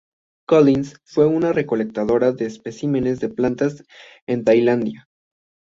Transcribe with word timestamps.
Collins 0.47 0.99
fue 1.05 1.27
una 1.27 1.53
recolectora 1.53 2.31
de 2.31 2.47
especímenes 2.47 3.19
de 3.19 3.29
plantas 3.29 3.83
en 4.25 4.43
Tailandia. 4.43 5.07